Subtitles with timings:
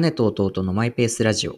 [0.00, 1.56] 姉と弟のマイペースラジオ。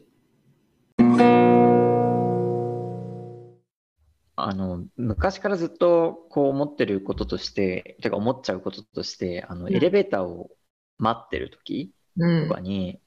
[4.37, 10.50] あの、昔からずっとこう思ってることとして、てか思っちゃうこととして、あの、うんエレベーターを
[10.98, 13.00] 待ってる時うんとかに、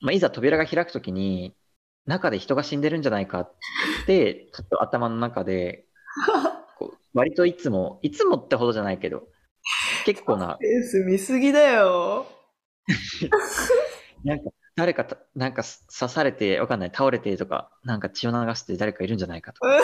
[0.00, 1.56] まあ、いざ扉が開く時に、
[2.06, 3.54] 中で人が死んでるんじゃないかっ
[4.06, 5.86] て、ちょっと頭の中で、
[6.78, 9.26] こう割といつも、いつもってほどじゃないけど、
[10.04, 12.26] 結構な、ペース見すぎだよ。
[14.24, 19.68] なんか誰かた、なんか刺されて、わかんない、倒れてとか、なんか血を流して誰かいるんじゃないかとか、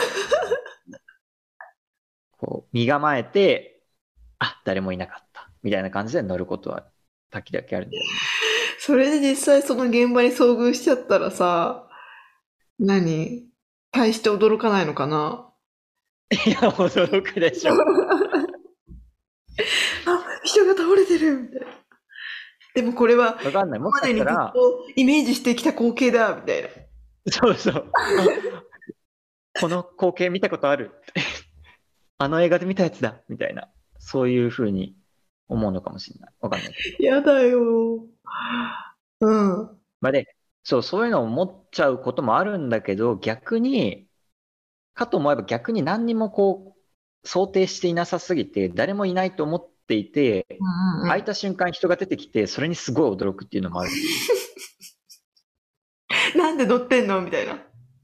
[2.37, 3.83] こう、身構えて、
[4.39, 6.87] あ、誰もいなかった、みたいな感じで乗ることは、
[7.29, 8.09] 時々あるんだよね。
[8.79, 11.87] それで実際その現場に遭遇しちゃったらさ、
[12.79, 13.47] 何？
[13.91, 15.47] 大して驚かないのかな？
[16.31, 17.73] いや、驚くでしょ。
[17.73, 17.75] あ、
[20.43, 21.67] 人が倒れてるみたいな。
[22.73, 23.79] でもこれは、わかんない。
[23.79, 26.69] もしかしたら、とイメージしてきた光景だみたいな。
[27.29, 27.91] そうそう。
[27.93, 30.91] あ この光景見たことある？
[32.17, 33.21] あの映画で見たやつだ。
[33.27, 33.69] みたいな。
[33.97, 34.95] そういうふうに
[35.47, 36.33] 思うのかもしれない。
[36.39, 37.03] わかんないけど。
[37.03, 38.05] やだよ。
[39.21, 39.79] うん。
[39.99, 44.07] まあで、そう、そういうのを思っちゃうこともあるんだけど、逆に、
[44.93, 50.47] かと思えば逆に何にもこう、想定していなさすぎて、誰もいないと思っていて、
[51.07, 53.91] 開いた瞬間人が出てきて、それにすごい驚くっていうのもある。
[56.37, 57.21] なんで乗ってんの？
[57.21, 57.61] みたいな。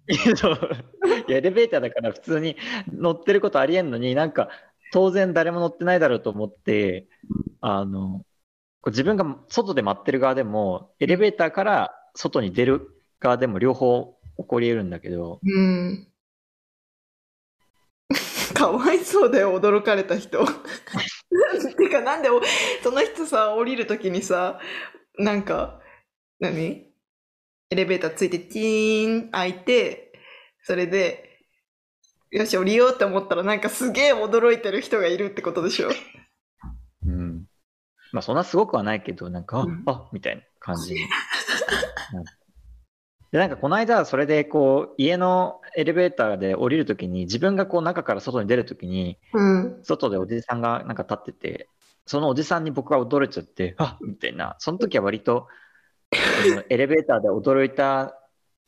[0.10, 2.56] いやエレベーターだから普通に
[2.94, 4.48] 乗ってることありえんのになんか
[4.94, 7.10] 当然誰も乗ってないだろうと思って
[7.60, 8.24] あの
[8.86, 16.08] 自分が外で待ってる側でもエレベーターから外に出る側でも両方起こり得るんだけどうん。
[18.54, 20.44] かわいそうだよ、驚かれた人。
[21.88, 22.42] てか、なんでお、
[22.84, 24.60] その人さ、降りるときにさ、
[25.18, 25.80] なんか、
[26.40, 26.86] 何？
[27.70, 30.14] エレベーターついて、チーン開いて、
[30.64, 31.42] それで、
[32.32, 35.90] よし、降りようって思ったら、なんかすげえ驚いてる人がいるってことでしょ？
[37.06, 37.46] うん。
[38.12, 39.84] まあそんなすごくはないけどなんか、あうん。
[39.86, 40.96] あみたいな感じ。
[43.30, 49.80] でなんかこの間それでこう家のエレベーターで降りるときに自分がこう中から外に出るときにうん。
[49.84, 51.70] 外でおじさんがなんか立ってて、
[52.08, 55.48] そのおじさんに僕が驚いちゃって、あみたいな、その時は割と、
[56.70, 58.18] エレベーターで驚いた、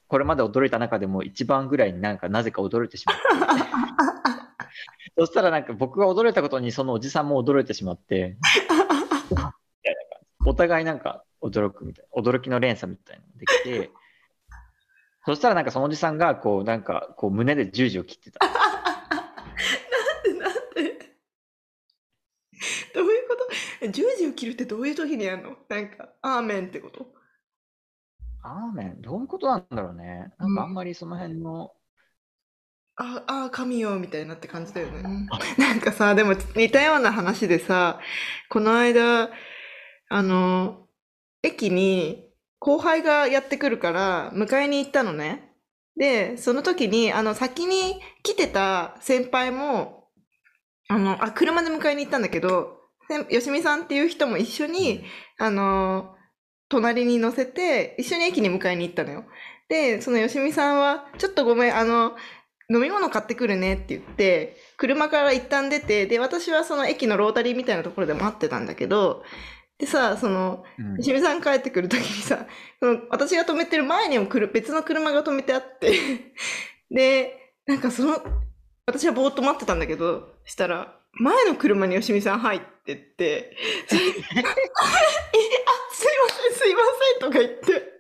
[0.08, 3.22] これまで驚いた中でも一番ぐらいになんかなぜか驚いてしまって、
[5.18, 8.38] そしたらなんか僕が驚いたことにそのおじさんも驚いてしまって、
[10.46, 13.92] お互いなんか驚くみたいな、驚きの連鎖みたいなのができて、
[15.26, 18.40] そしたらなんかそのおじさんがこうなんかこう胸で十字を切ってた。
[18.46, 18.54] なん
[20.24, 21.16] でなんで
[22.94, 23.38] どういうこ
[23.82, 23.92] と？
[23.92, 25.56] 十字を切るってどういう時にやるの？
[25.70, 27.08] なんか、アーメンってこと？
[28.42, 30.34] アーメン、どういうことなんだろうね。
[30.38, 31.72] なんかあんまりその辺の、
[32.96, 35.04] ああ、神よ、みたいなって感じだよね。
[35.58, 38.00] なんかさ、でも似たような話でさ、
[38.50, 39.30] この間、
[40.10, 40.88] あの、
[41.42, 42.30] 駅に
[42.60, 45.54] 後輩がやってくるから、迎えに行ったのね。
[45.96, 50.10] で、その時に、あの、先に来てた先輩も、
[50.90, 52.79] あの、あ、車で迎えに行ったんだけど、
[53.16, 55.03] よしみさんっていう人も一緒に、
[55.38, 56.16] あの、
[56.70, 59.25] 隣に乗せて、一緒に駅に迎えに行ったのよ。
[59.68, 62.16] で、そのよしみさんは、ちょっとごめん、あの、
[62.72, 69.24] 飲み物買ってくるねって言って、車から一旦出て、で、私はその駅のロータリーみたいなところで待ってたんだけど、
[69.80, 70.96] でさ、その、うん。
[70.98, 72.46] よしみさん帰ってくるときにさ、
[72.80, 75.94] その私が止めてる前にも来る別の車が止めてあって、
[76.92, 78.22] で、なんかその、
[78.86, 83.56] 私はぼーっと待ってたんだけど、したら、前の車によしみさん入ってって、
[83.88, 84.20] それ、あ、すいま
[86.30, 86.81] せん、すいま
[87.20, 88.00] せんとか言って、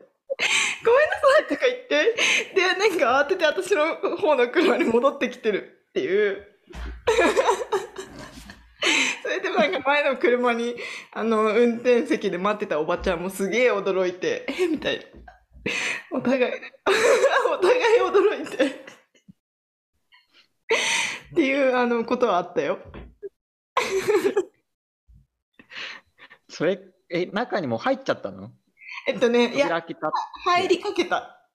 [0.85, 2.15] ごめんなさいとか言って、
[2.55, 6.45] で、なんか慌てて私の方の車に戻ってきてるっていう。
[9.21, 10.75] それでなんか前の車に、
[11.11, 15.03] あの、運転席で待ってたおばちゃんもすげえ驚いて、えみたいな。
[16.11, 16.53] お互い、
[17.51, 18.65] お互い驚いて。
[18.65, 18.69] っ
[21.35, 22.79] ていう、あの、ことはあったよ。
[26.49, 26.79] それ、
[27.09, 28.51] え、中にもう入っちゃったの？
[29.07, 30.11] えっとね、いや、扉開けた。
[30.45, 31.47] 入りかけた。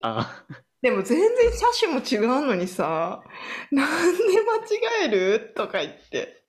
[0.00, 0.44] あ、
[0.80, 3.22] でも全然車種も違うのにさ、
[3.70, 4.56] なんで間
[5.04, 5.52] 違える？
[5.54, 6.44] とか言って。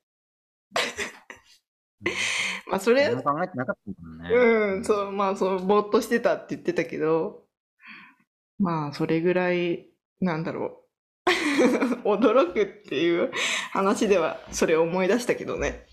[2.67, 4.29] まあそれ考えてなかったもんね。
[4.29, 7.43] うん、そう、まあそう、ぼーっとしてたって言ってたけど、
[8.59, 9.89] まあそれぐらい、
[10.19, 10.83] なんだろう。
[12.03, 13.31] 驚くっていう
[13.73, 15.87] 話ではそれを思い出したけどね。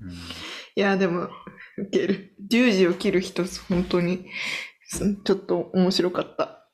[0.00, 1.28] うんいや、でも、
[1.78, 2.34] 受ける。
[2.48, 4.26] 十字を切る人、本当に、
[5.24, 6.68] ちょっと面白かった。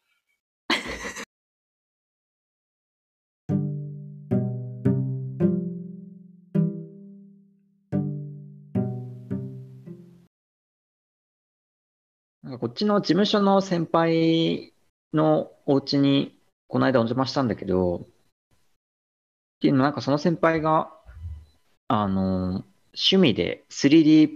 [12.43, 14.73] なんかこっちの事務所の先輩
[15.13, 18.07] のお家にこの間お邪魔したんだけど、
[19.61, 20.91] っていうのなんかその先輩が、
[21.87, 22.65] あの、
[22.95, 24.31] 趣味で 3D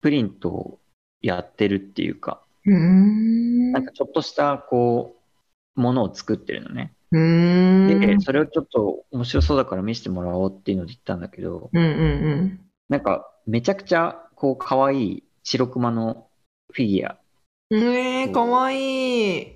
[0.00, 0.80] プリントを
[1.22, 5.14] やってるっていうか、うんなんかちょっとしたこ
[5.76, 6.92] う、ものを作ってるのね。
[7.12, 16.26] うんで、それをちょっと面白そうだから見せてもらおうっていうので言ったんだけど、うんうんなんかめちゃくちゃこう可愛い白熊の
[16.72, 17.18] フィギュア。
[17.70, 19.52] えー、かわいい。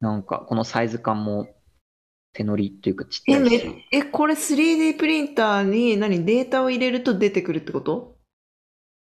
[0.00, 1.48] なんかこのサイズ感も
[2.38, 3.66] 手乗りっていうかちっちゃえ、いし。
[3.66, 8.16] め、え、これ 3D プリンターに何データを入れると出てくるってこと？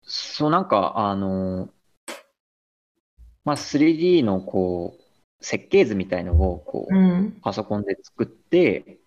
[0.04, 1.70] そう、なんか、あの、
[3.44, 7.40] まあ、3D のこう、設計図みたいのをこう、ん。
[7.42, 9.00] パソコンで作って、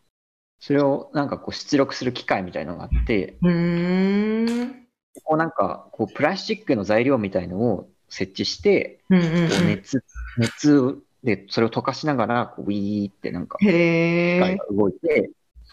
[0.59, 4.88] それをなんかこう出力する機械みたいのがあって、うーん。
[5.23, 10.05] こうなんかこうプラスチックの材料みたいのを設置して、うんうんこう熱、
[10.38, 13.69] 熱でそれを溶かしながら、こうウィーってなんかうん。
[13.69, 13.73] 機。
[13.73, 15.31] 械が動いて、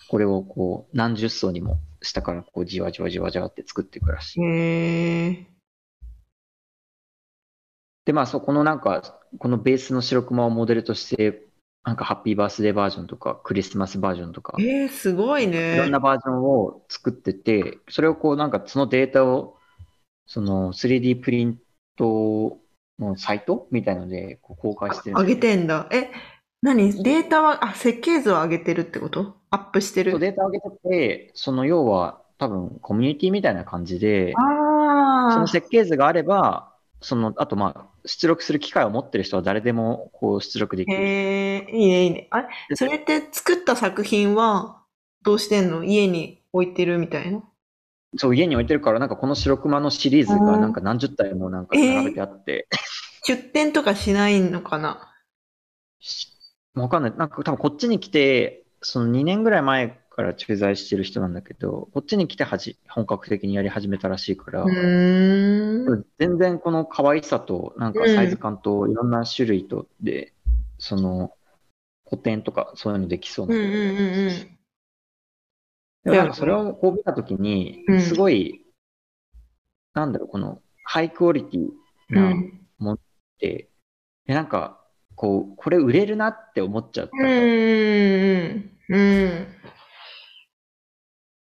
[0.07, 5.45] これをこう何十層にも下からこうじわじわじわじわって作っていくらしい。
[8.05, 11.43] で、まあそこのなんか、このベースの白熊をモデルとして、
[11.83, 15.89] なんかハッピーバースデーバージョンとか、クリスマスバージョンとか、えー、すごいいろんね。
[15.89, 19.57] なバージョンを作ってて、それをこうなんかそのデータを、
[20.27, 21.59] その 3D プリン
[21.95, 22.59] ト
[22.99, 23.67] のサイト？
[23.71, 25.87] みたいのでこう公開してるん上げてんだ。
[25.91, 26.11] え、
[26.61, 27.03] 何？
[27.03, 29.35] データは、あ、設計図を上げてるってこと？
[29.49, 30.11] アップしてる？
[30.11, 35.39] そうデータを上げてて、その要は多分コミュニティみたいな感じで、そ。
[35.39, 36.71] の設計図があれば、
[37.01, 40.97] その、あとまあ、出力する機械を持ってる人は誰でもこう出力できる。
[40.97, 42.27] へえ、いいね、いいね。
[42.29, 44.81] あれ、でそれって作った作品は
[45.23, 45.83] どうしてんの？
[45.83, 47.43] 家に置いてるみたいな？
[48.17, 52.67] そう、家に置いてるから、なんかこの白熊のシリーズがなんか何十体もなんか並べてあって、
[53.23, 55.11] 出店とかしないのかな？
[56.75, 57.17] わかんない。
[57.17, 66.05] なんか多分こっちに来て、その2年ぐらい前から駐在してる人なんだけど、こっちに来てはじ本格的にやり始めたらしいからう、ーん。
[66.19, 70.33] 全然この可愛さと、なんかサイズ感といろんな種類とで、
[70.77, 71.31] その
[72.07, 74.54] 古典とかそういうのできそううんうんうんうん。
[76.05, 78.63] でもなんかそれをこう見たときにうん、すごい、
[79.95, 82.99] なんだろう、このハイクオリティうなん
[83.39, 83.69] で、
[84.27, 84.79] でなんか、
[85.15, 87.25] こう、これ売れるなって思っちゃったう。
[87.25, 88.69] ん。
[88.89, 89.47] うん。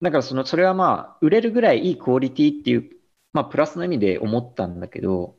[0.02, 2.90] だからその、それはまあ、売れるぐらいいいクオリティっていう、
[3.32, 5.36] まあ、プラスの意味で思ったんだけど、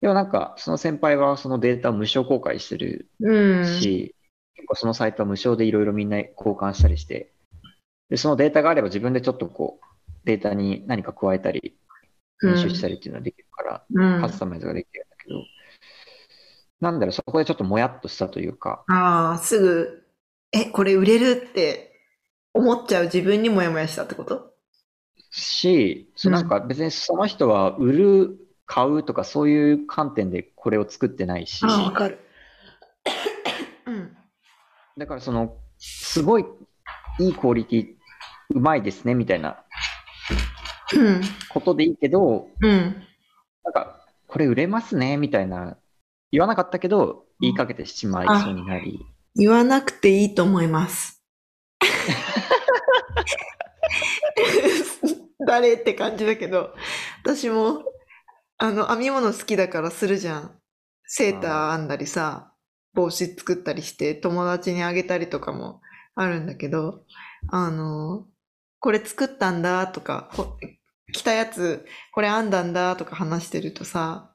[0.00, 3.64] でもなんか、その先輩はそのデータを無償公開してるうん。
[3.64, 4.14] し、
[4.54, 7.32] 結構そのサイトは無償でいろいろみんな交換したりして、
[8.10, 9.86] で、そのデータがあれば自分でちょっとこう、
[10.24, 11.76] データに何か加えたり、
[12.40, 14.20] 編集したりっていうのができるから、うん。
[14.20, 15.42] カスタマイズができるんだけど、
[16.80, 20.04] なんだろう、そこでちょっともやっとしたというか、ああ、すぐ、
[20.52, 21.92] え、これ売れるって
[22.54, 24.54] 思っちゃう自分にもやもやしたってこと？
[25.30, 28.38] し、そうなんか別にその人は売る、
[28.70, 32.18] 買うとかそういう観点でこれを作ってないし、ああ、わかる。
[33.86, 34.14] うん。
[34.98, 36.44] だからその、すごい
[37.18, 37.94] いいクオリティ、
[38.50, 39.62] うまいですねみたいな
[40.94, 41.20] うん。
[41.50, 43.06] ことでいいけど、うん。
[43.64, 45.76] なんか、これ売れますねみたいな、
[46.32, 51.22] 言わなかったけど、言いかけてしまいそうになり、言わなくていいと思います。
[55.46, 56.74] 誰って感じだけど、
[57.22, 57.84] 私も、
[58.58, 60.58] あの、編み物好きだからするじゃん。
[61.04, 62.52] セーター編んだりさ、
[62.92, 65.80] 帽子作ったりして友達にあげたりとかも
[66.14, 67.04] あるんだけど、
[67.48, 68.26] あの、
[68.80, 70.58] これ作ったんだとか、こ
[71.12, 74.32] 着たやつ、これ編んだんだとか話してるとさ、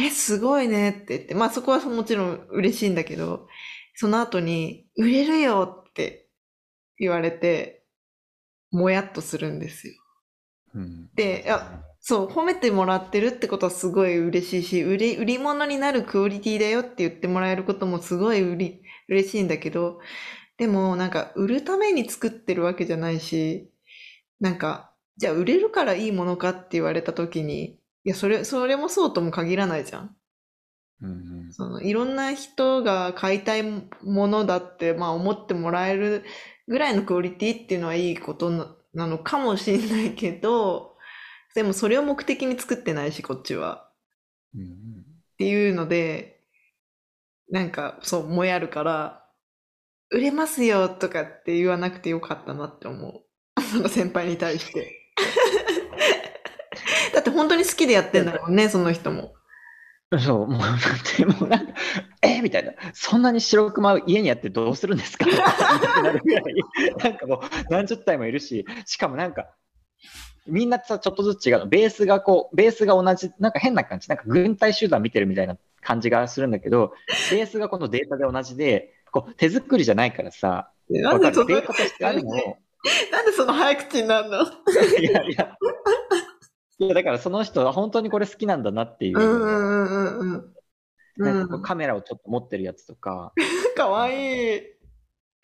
[0.00, 3.46] え、すごいねって言って、まあそこはもちろん嬉しいんだけど、
[3.94, 6.28] その後に、売れるよって
[6.98, 7.84] 言われて、
[8.70, 9.94] もやっとするんですよ。
[10.74, 20.00] うんで、あそう、褒めてもらってるってことはすごい嬉しいし、売り、売り物になるクオリティだよって言ってもらえることもすごい売り、嬉しいんだけど、
[20.58, 23.70] でもなんか売るために作ってるわけじゃないし、
[24.40, 30.16] なんか、じゃあ売れるからいいものかって言われた時に、いや、それ、それもそうとも限らないじゃん。
[31.00, 33.62] うんそのいろんな人が買いたい
[34.02, 36.24] ものだって、まあ、思ってもらえる
[36.68, 40.96] ぐらいのクオリティっていうのはいいことななのかもしれないけど、
[41.54, 43.90] でもそれを目的に作ってないし、こっちは。
[44.54, 46.40] うんうんっていうので、
[47.48, 49.26] なんかそう、もやるから、
[50.10, 53.23] 売れますよとかって言わなくてよかったなって思う。
[53.74, 55.00] その先輩に対して。
[57.12, 59.34] だって本当に好きでやってんだもんね、その人も。
[60.18, 60.78] そう、もう、なん
[61.16, 61.72] て、もうなんか、
[62.22, 65.24] えみたいな、そんなに白熊家にやってどうするんですか？
[65.26, 65.28] っ
[65.96, 66.44] てなるぐらい、
[67.02, 67.40] なんかもう
[67.70, 69.48] 何十体もいるし、しかもなんか、
[70.46, 71.58] みんなさ、ちょっとずつ違う。
[71.60, 71.66] の。
[71.66, 76.92] ベースがこう、ベースが同じ、なんか変な感じ、なんか軍隊集団見てるみたいな感じがするんだけど、
[77.32, 82.56] ベースがこのデータで同じで、こう手作りじゃないからさ、なんでそデータとしてあるのを、
[83.10, 84.42] なんでその早口になるの？
[85.00, 85.56] いやいや、
[86.78, 90.54] いやだからその人は本当にこれ好きなんだなっていう、うんうんうんうんうん。
[91.16, 91.56] なんかこう。
[91.58, 93.32] うんカメラをちょっと持ってるやつとか、
[93.76, 94.62] かわいい。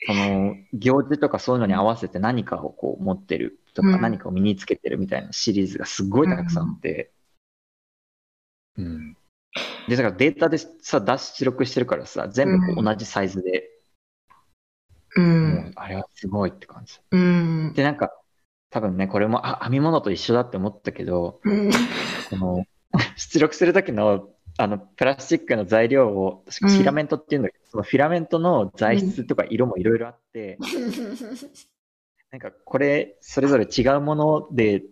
[0.06, 7.12] その行事とかそういうのに合わせて何かをこう持ってるとか、うん何かを身につけてるみたいなシリーズがすごいたくさんあって、
[8.78, 9.16] うん。
[9.88, 13.68] で、だからデータでさ、出し力してるからさ、全部こう同じサイズで、
[15.16, 15.20] う。
[15.20, 16.98] んあれはすごいって感じ。
[17.10, 17.72] うん。
[17.74, 18.12] で、なんか、
[18.70, 21.70] 多分ね、これも、あ、編み物と一緒だって思ったけど、うん。
[22.30, 22.64] この、
[23.16, 30.58] 出力するときの、あの、プラスチックの材料を、確かフィラメントっていうんだけど、そのフィラメントの材質とか色もいろいろあって、
[32.30, 34.84] なんかこれ、それぞれ違うもので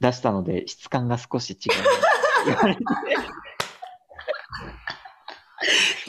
[0.00, 1.58] 出したので、質感が少し違う。
[2.46, 2.86] 言われてち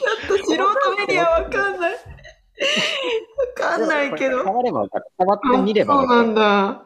[0.02, 0.64] ょっと素人
[0.98, 1.96] メディアわかんない。
[3.62, 4.44] わかんないけど。
[4.44, 5.06] 触ればわかる。
[5.18, 6.34] 触ってみればそうなん。
[6.34, 6.82] だ。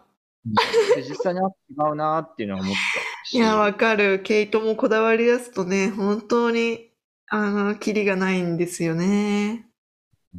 [0.97, 3.35] で実際にあ違うなーっていうのは思ったし。
[3.35, 4.21] いや、わかる。
[4.23, 6.91] 毛糸もこだわり出すとね、本当に、
[7.29, 9.67] あの、キリがないんですよね。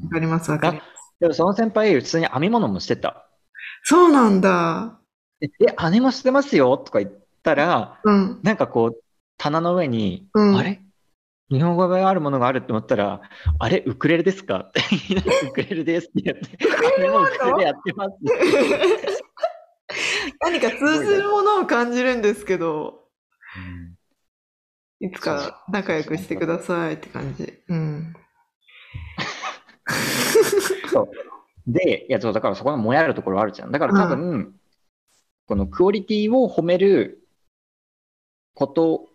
[0.04, 0.88] わかります、わかります。
[1.20, 3.28] でもその先輩、普通に編み物もしてた。
[3.84, 5.00] そうなんだ。
[5.42, 7.12] え、え姉もしてますよとか言っ
[7.44, 8.40] たら、うん。
[8.44, 9.04] なんかこう、
[9.38, 10.82] 棚の上に、うんあれ？
[11.51, 13.22] 日本語があるものがあるって思ったら、
[13.60, 13.84] あれ？
[13.86, 14.70] ウクレレですか？
[14.70, 14.81] っ て
[15.48, 16.58] ウクレレですってやって、
[17.00, 18.12] 姉もウクレレやってます。
[20.39, 23.05] 何か通ずるものを感じるんですけど、
[25.01, 27.60] いつか仲良くしてくださいって感じ。
[27.67, 28.13] うん。
[30.91, 31.12] そう。
[31.67, 33.72] で、いや、そう、だからそこのもやるところあるじゃん。
[33.72, 34.55] だから多分、
[35.48, 37.27] このクオリティを褒める
[38.53, 39.10] こと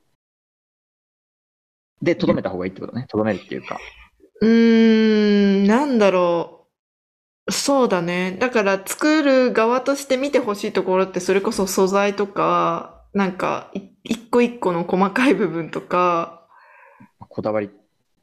[2.02, 3.06] でとどめた方がいいってことね。
[3.08, 3.78] とどめるっていうか。
[4.40, 6.66] うーん、なんだろ
[7.48, 7.52] う。
[7.52, 8.36] そうだね。
[8.38, 16.46] だから作る側として見てほしいところってそれこそ素材とか、なんかい一個一個の細かい部分とか、
[17.28, 17.70] こだわり。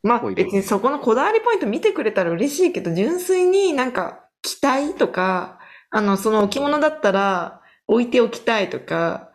[0.04, 9.32] まあ別にそこのこだわりポイント見てくれたら嬉しいけど、純粋になんか着たいとか、あの、その置物だったら置いておきたいとか、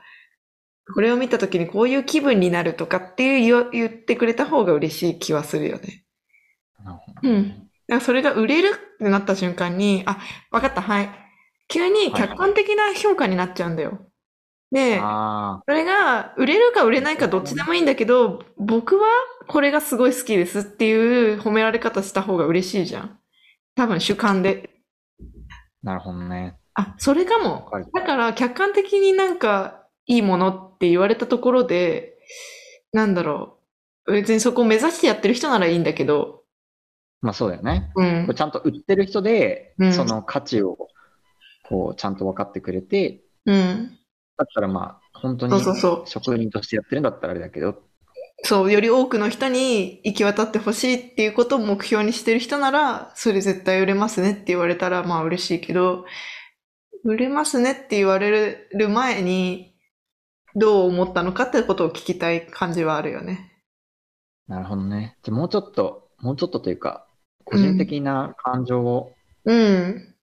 [0.95, 6.05] これを見た時にこういう気分になるとかっていう言ってくれた方が嬉しい気はするよね。
[6.85, 10.19] なるほどうんだからそれが売れるってなった瞬間に、あ、
[10.51, 11.09] わかった、はい。
[11.69, 13.99] 急に客観的な評価になっちゃうんだよ。
[14.71, 19.09] で、あそれが売れるか売れないかどっちでもいいんだけど、僕は
[19.47, 23.19] これがすごい好きですっていう褒められ方した方が嬉しいじゃん。
[23.75, 24.69] 多分主観で。
[25.21, 25.25] あ、
[25.83, 26.57] なるほどね。
[26.75, 27.71] あ、それかも。
[27.95, 29.78] だから客観的になんか
[30.09, 32.19] いいものって言われたところで、
[32.93, 33.59] なんだろ
[34.07, 34.13] う。
[34.13, 36.43] 別にそこを目指してやってる人ならいいんだけど、
[37.21, 37.93] まあそうだよね。
[37.95, 38.35] うん。
[38.35, 40.89] ちゃんと売ってる人で、うんその価値を、
[41.69, 43.99] こう、ちゃんと分かってくれて、うん。
[44.37, 45.53] だったらまあ、本当に。
[46.07, 47.83] 職人としてやってるんだったらあれだけど、
[48.45, 56.07] そう、より多くの人に行き渡ってほしいっていうことを目標にしてる人なら、それ絶対売れますねって言われたらまあ嬉しいけど、
[57.05, 59.75] 売れますねって言われる前に、
[60.59, 63.53] どう思ったのかってことを聞きたい感じはあるよね。
[64.47, 65.17] なるほどね。
[65.23, 67.07] じゃあもうちょっと、もうちょっとというか、
[67.45, 70.15] 個人的な感情をうん。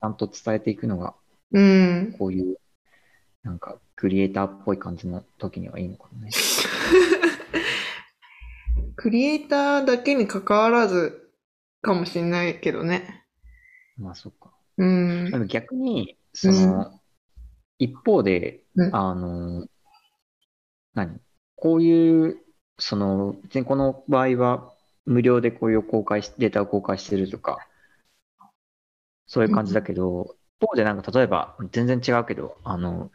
[0.00, 1.14] ちゃんと伝えていくのが、
[1.52, 2.14] うん。
[2.18, 2.58] こういう、
[3.42, 6.30] なんか、クリエイターっぽい感じの時にはいいのかもね。
[8.96, 11.32] クリエイターだけに関わらず
[11.80, 13.24] かもしれないけどね。
[13.96, 14.52] まあ、そっか。
[14.76, 15.38] うんで。
[15.38, 17.00] も逆に、その、
[17.78, 19.66] 一方で、うんあの、
[20.96, 21.20] 何？
[21.56, 22.38] こういう、
[22.78, 24.72] その、別にこの場合は、
[25.04, 27.58] 無料でこういう公開し、データを公開してるとか、
[29.26, 33.10] そういう感じだけど、一方でなんか例えば、全然違うけど、あの、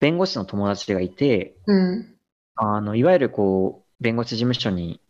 [0.00, 2.16] 弁護士の友達がいて、うん。
[2.56, 5.00] あの、いわゆるこう、弁護士事務所に、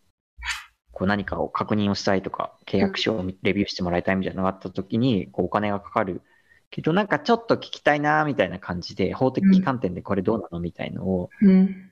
[0.91, 6.21] こう何かを確認をしたいとか、契約書をレビューしてもらいたいみたいなのがあった時に、こうお金がかかる
[6.69, 11.86] けどなんかちょっと聞きたいなみたいな感じで、法的観点でこれどうなのみたいのをうん。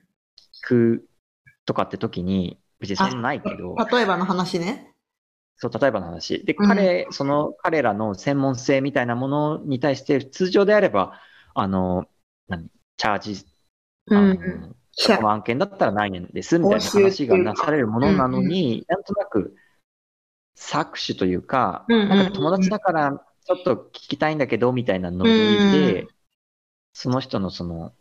[0.62, 1.08] 聞く
[1.64, 4.92] とかって時に、別にそんなないけど、例えばの話ね。
[5.56, 6.44] そう、例えばの話。
[6.44, 6.68] で、うん。
[6.68, 11.20] 彼、その彼らの専門性みたいなものに対して、通常であれば、
[11.54, 12.06] あの、
[12.48, 13.44] 何、チャージ、
[14.10, 14.76] あのうん。
[14.98, 19.54] この案件だったら何円ですみたいな話がなされるものなのに、なんとなく
[20.56, 22.08] 搾取というか、うんうんうん。
[22.08, 26.08] なんか友達だからちょっと聞きたいんだけどみたいなノリで、う
[26.94, 27.92] その人のその、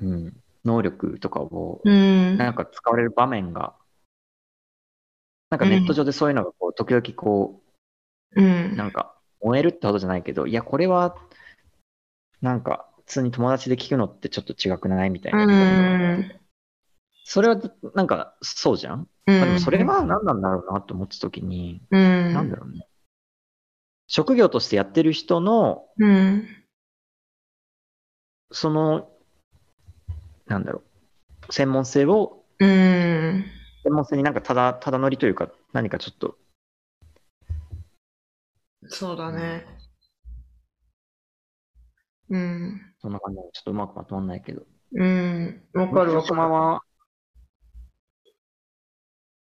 [0.00, 2.36] うん、能力とかをうん。
[2.36, 3.74] なんか使われる場面が、
[5.50, 7.64] なんかネット上でそういうのがこう時々こう。
[8.36, 11.16] なんか燃えるってほどじゃないけど、いや、これは
[12.40, 15.44] なんか普通に友達で聞くのってちょっと違くないみたいな。
[15.44, 15.44] う
[16.18, 16.40] ん。
[17.22, 17.60] それは
[17.94, 19.08] なんかそうじゃん？
[19.28, 19.38] うん。
[19.38, 22.32] まあでもそれは何なんだろうなと思ったときに、うん。
[22.34, 22.88] なんだろうね。
[24.08, 26.48] 職業としてやってる人の、うん。
[28.50, 29.10] その、
[30.46, 30.82] なんだろ
[31.48, 33.44] う、専門性を、うん。
[33.82, 36.36] 専門性になんかただ、ただ乗りというか、何かちょっと、
[38.88, 39.66] そうだね。
[42.30, 42.94] うん。
[43.00, 44.62] そんな感じでちょっとうまくまとまんないけど。
[44.94, 45.62] うん。
[45.74, 46.48] わかるわ白かる。
[46.48, 46.82] 熊は、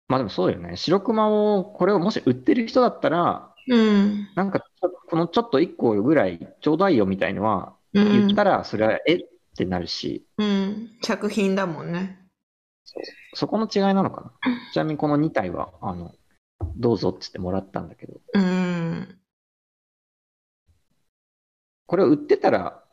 [0.07, 0.75] まあでもそうよね。
[0.75, 4.29] 白熊を、これをもし売ってる人だったら、うん。
[4.35, 4.59] なんか
[5.09, 9.19] このちょっと1個ぐらいちょうだいよみたいのは、うん言ったら、それは、え
[9.53, 10.97] ってなるし、うん。
[11.03, 12.19] 作品だもんね。
[13.33, 14.31] そこの違いなのかな？
[14.73, 16.13] ちなみにこの2体は、あの、
[16.75, 19.19] どうぞって言ってもらったんだけど、うん。
[21.85, 22.83] これを売ってたら、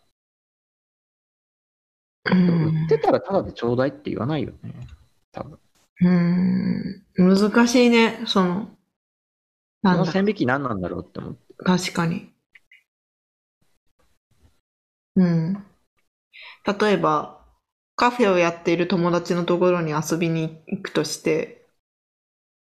[2.27, 4.75] う売んってたらただでちょうだいって言わないよね。
[5.33, 5.59] 多分。
[6.03, 7.05] うん。
[7.17, 8.71] 難しいね、その、
[9.83, 11.55] そなんだ、の線引き何なんだろうって思って。
[11.65, 12.33] 確かに。
[15.17, 15.70] うん。
[16.67, 17.45] 例えば、
[17.97, 21.67] カフェをやっている友達のところに遊びに行くとして、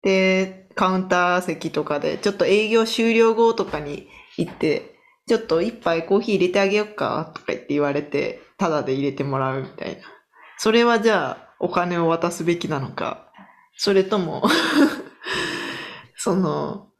[0.02, 4.94] で、カウンター席とかで、ちょっと営業終了後とかに行って、
[5.26, 10.02] ちょっと一杯コーヒー入れてあげようかとか言って言われて、タダで入れてもらうみたいな。
[10.58, 13.32] それはじゃあ、お金を渡すべきなのか、
[13.76, 14.44] それとも、
[16.16, 16.90] その、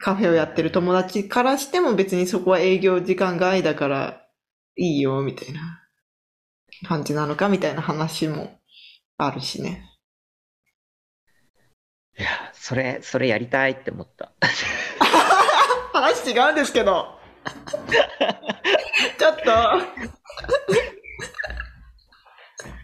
[0.00, 4.22] カフェをやってる友達からしても別にそこは営業時間外だから
[4.76, 5.82] いいよみたいな
[6.84, 8.58] 感じなのかみたいな話も
[9.18, 9.84] あるしね。
[12.18, 14.32] いや、それ、それやりたいって思った。
[15.92, 17.18] 話違うんですけど。
[19.18, 19.44] ちょっと。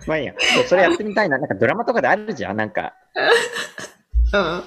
[0.06, 0.34] まあいいや。
[0.68, 1.38] それやってみたいな。
[1.38, 2.56] なんかドラマとかであるじゃん。
[2.56, 2.94] なんか、
[4.32, 4.62] うん。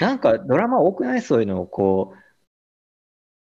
[0.00, 1.22] なんかドラマ多くない？
[1.22, 2.18] そういうのをこう、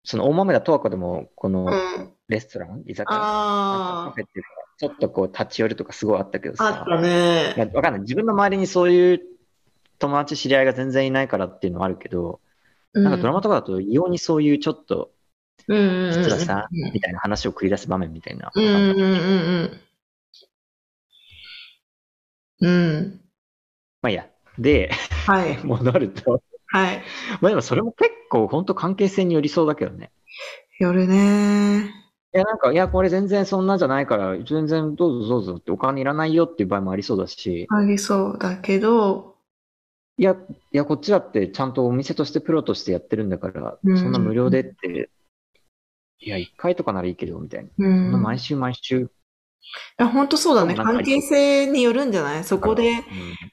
[0.03, 2.15] その大豆田十和子でも、このうん。
[2.31, 3.25] レストラン、居酒屋、カ
[4.07, 7.53] あフェっていうか、ちょっとこう立ち寄るとかすごいあったけどあ、あさっ、たね。
[7.57, 8.01] まあ、わかんない。
[8.01, 9.21] 自分の周りにそういう
[9.99, 12.39] 友達、知り合いが全然いないからっていうのはあるけど、
[12.93, 15.11] なんかドラマとかだと異様にそういうちょっと、
[15.67, 18.51] 実はさ、みたいな話を繰り出す場面みたいな。
[18.55, 19.81] うんうんうん
[22.61, 22.67] うん。
[22.67, 23.21] うん。
[24.01, 24.27] まあいいや。
[24.57, 24.91] で、
[25.27, 25.57] はい。
[25.63, 27.03] 戻ると、はい。
[27.41, 30.11] まあでもそれも結構本当関係性によりそうだけどね。
[30.79, 32.00] 夜ね。
[32.33, 39.35] いやなんか、いやこれ全然そんなじゃないから、全然どうぞどうぞってお金いらないよっていう場合もありそうだし、ありそうだけど、
[40.17, 40.37] いや、
[40.71, 45.09] いやこっちだってちゃんとお店としてプロとしてやってるんだから、うんそんな無料でって、
[46.19, 47.69] いや、一回とかならいいけど、みたいな。
[47.69, 48.39] うそんな毎ん。
[48.39, 49.01] 週毎週。
[49.01, 49.07] い
[49.97, 50.75] や、本当そうだね。
[50.75, 52.43] なんか関係性によるんじゃない？
[52.43, 53.03] そこで、うん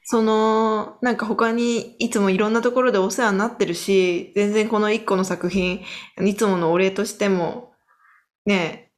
[0.04, 5.82] その、なんか他にいつもいろんなところでお世話になってるし、全然この一個の作品、
[6.24, 7.67] いつものお礼としても、
[8.46, 8.92] ね、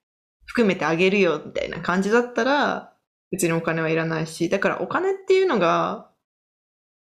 [0.46, 2.92] 含めてあげるよ、みたいな感じだったら、
[3.30, 6.10] 別にお金はいらないし、だからお金っていうのが、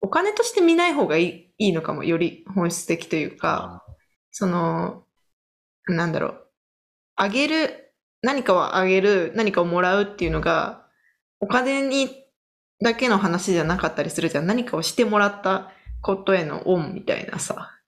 [0.02, 3.84] お金として見ない方がいいいいのかも、より本質的というか、
[4.32, 5.04] その、
[5.88, 6.48] なんだろう、
[7.16, 10.88] あげる、何かをあげる、何かをもらうっていうのが、
[11.42, 12.10] お金に
[12.82, 14.48] だけの話じゃなかったりするじゃん。
[14.48, 15.72] 何かをしてもらった
[16.02, 17.79] ことへの恩みたいなさ、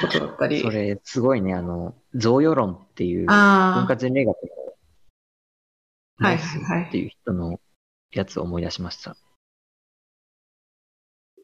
[0.00, 0.60] ことだったり。
[0.60, 4.48] それ、すごいね、あの、贈与論っていう、文あ化人類学の、
[6.20, 7.60] はいはいはいっていう人の
[8.10, 9.12] やつを思い出しました。
[9.12, 9.16] あ、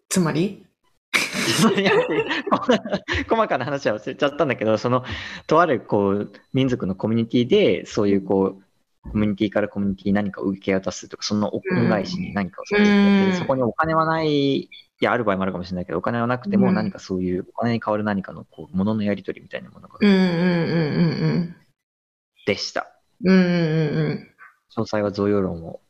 [0.09, 0.67] つまり
[3.29, 5.05] 細かな話は忘れちゃったんだけど、その、
[5.47, 8.65] とあるこう、民族のコミュニティで、そういうこう、
[9.11, 14.69] コミュニティからコミュニティに何かを受け渡すとか、その恩返しに何かをされてて、うんそこにお金はない
[15.05, 21.57] や、ある場合もあるかもしれないけど、お金はなくても何かそういうお金に代わる何かのこう、物のやり取りみたいなものがうんうんうんうん
[22.47, 22.91] でした。
[23.23, 23.35] うん。
[23.35, 24.31] うんうんうん
[24.77, 25.81] 詳細は贈与論を。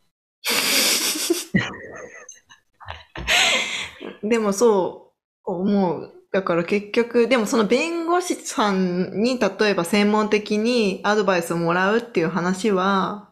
[4.22, 4.29] う ん。
[4.29, 5.14] でもそ
[5.46, 6.13] う思う。
[6.35, 13.31] だから結局、でもその弁護士さんに例えば専門的にアドバイスをもらうっていう話は、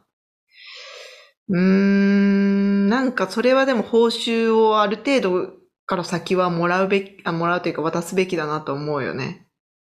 [1.48, 5.50] うーん、なんかそれはでも報酬をある程度
[5.84, 9.48] から先はもらうべき、あ、もらうというか渡すべきだなと思うよね。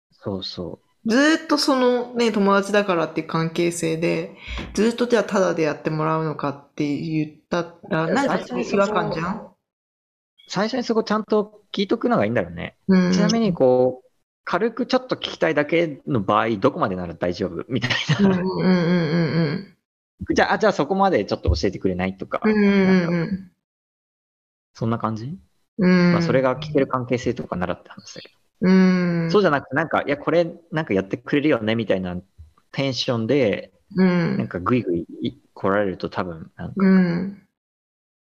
[0.09, 4.35] そうそずーっとそのね、友達だからっていう関係性で、
[4.73, 9.35] ずーっとじゃあタダでやってもらうのかって言ったら、なんか違和感じゃん？
[9.35, 9.54] う。
[10.47, 12.75] 最初にそこちゃんと聞いとくのがいいんだろうね。
[12.87, 13.11] うん。
[13.11, 14.09] ちなみに、こう、
[14.43, 18.41] 軽くちょっと聞きたいだけの場合、どこまでなら大丈夫みたいな。
[20.33, 22.51] じゃあ、あじゃあそこまでちょっと教えてくれないとか、うん。
[22.51, 23.51] うんうんなんかうん
[24.77, 25.37] そんな感じ、
[25.77, 26.11] うん。
[26.11, 28.29] まあ、それが聞ける関係性とかならって話だけ
[28.61, 28.69] ど。
[28.69, 28.71] う
[29.27, 29.29] ん。
[29.31, 32.17] そうじゃなくて、なんか、いや、これ、なんかやってくれるよねみたいな
[32.73, 34.37] テンションで、うん。
[34.37, 35.05] なんかグイグイ
[35.53, 37.47] 来られると多分、なんかうん。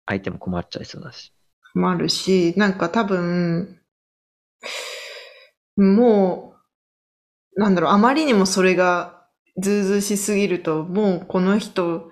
[0.06, 1.34] 相手も困っちゃいそうだし。
[1.74, 3.80] もあるし、なんか多分、
[5.76, 6.54] も
[7.56, 9.26] う、なんだろう、あまりにもそれが
[9.58, 12.10] ずうずうしすぎると、もうこの人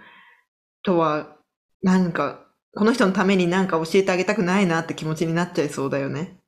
[0.83, 1.37] とは、
[1.83, 6.39] なんか、この人のためになんか教えてあげたくないなって気持ちになっちゃいそうだよね。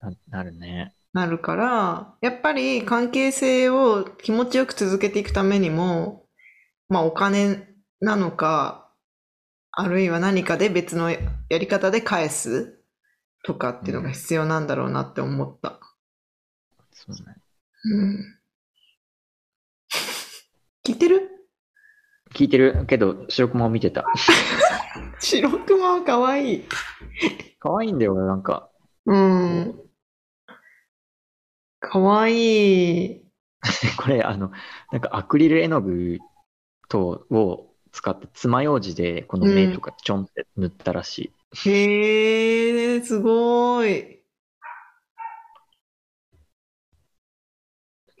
[0.00, 0.94] ななるね。
[1.12, 6.26] なるから、やっぱり関係性を気持ちよく続けていくためにも、
[6.88, 7.66] まあお金
[8.00, 8.85] なのか、
[9.78, 11.18] あるいは何かで別のや
[11.50, 12.80] り方で返す
[13.44, 15.78] とかっていうのが必要なんだろうなって思った。
[16.92, 17.36] そうね。
[17.84, 18.38] うん。
[20.82, 21.30] 聞いてる？
[22.32, 24.06] 聞いてるけど、白熊を見てた。
[25.20, 26.64] 白熊は可愛い。
[27.58, 28.70] 可愛いんだよ、なんか。
[29.04, 29.78] うん。
[31.80, 33.26] 可愛い。
[33.98, 34.50] これ、あの、
[34.90, 36.18] なんかアクリル絵の具
[36.88, 37.65] とを
[37.96, 41.70] 使って爪楊枝でこの目とかちょんって塗ったらしい。
[41.70, 44.20] へえ、すごい。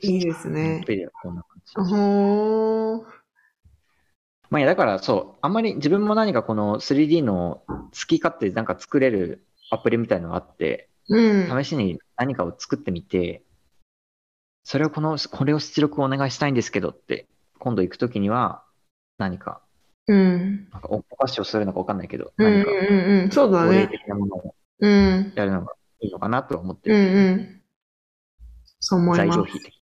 [0.02, 0.82] いいですね。
[0.86, 1.90] ペリはこんな感じ。
[1.92, 3.04] ほー。
[4.48, 11.64] まあいや、だからそう、あんまり自分も何かこの 3D の好き勝手なんか作れるアプリみたいのがあって、うん。
[11.64, 13.42] 試しに何かを作ってみて、
[14.64, 17.26] それをこの、これを出力お願いしたいんですけどって、
[17.58, 18.64] 今度行くときには、
[19.18, 19.60] 何か、
[20.08, 20.68] うん。
[20.70, 23.30] なんかおお菓子をするのかわかんないけど、うんうん何か、うんうん。
[23.30, 23.88] そうだね。
[23.88, 25.32] 的なものをうん。
[25.34, 27.12] やるのがいいのかなとは思ってうんる。
[27.12, 27.62] うん。
[28.80, 29.42] そう思います材料。
[29.44, 29.82] 費的